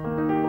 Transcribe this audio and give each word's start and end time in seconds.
Bye. 0.00 0.41